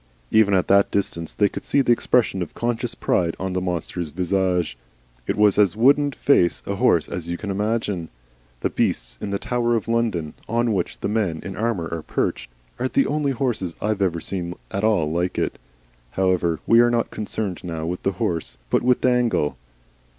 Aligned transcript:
Even 0.31 0.55
at 0.55 0.67
that 0.67 0.89
distance 0.89 1.31
they 1.31 1.47
could 1.47 1.63
see 1.63 1.81
the 1.81 1.91
expression 1.91 2.41
of 2.41 2.55
conscious 2.55 2.95
pride 2.95 3.35
on 3.39 3.53
the 3.53 3.61
monster's 3.61 4.09
visage. 4.09 4.75
It 5.27 5.35
was 5.37 5.59
as 5.59 5.75
wooden 5.75 6.11
faced 6.11 6.65
a 6.65 6.77
horse 6.77 7.07
as 7.07 7.29
you 7.29 7.37
can 7.37 7.51
imagine. 7.51 8.09
The 8.61 8.71
beasts 8.71 9.19
in 9.21 9.29
the 9.29 9.37
Tower 9.37 9.75
of 9.75 9.87
London, 9.87 10.33
on 10.49 10.73
which 10.73 11.01
the 11.01 11.07
men 11.07 11.39
in 11.43 11.55
armour 11.55 11.87
are 11.91 12.01
perched, 12.01 12.49
are 12.79 12.87
the 12.87 13.05
only 13.05 13.31
horses 13.33 13.75
I 13.79 13.89
have 13.89 14.01
ever 14.01 14.19
seen 14.21 14.55
at 14.71 14.83
all 14.83 15.11
like 15.11 15.37
it. 15.37 15.59
However, 16.09 16.59
we 16.65 16.79
are 16.79 16.89
not 16.89 17.11
concerned 17.11 17.63
now 17.63 17.85
with 17.85 18.01
the 18.01 18.13
horse, 18.13 18.57
but 18.71 18.81
with 18.81 19.01
Dangle. 19.01 19.55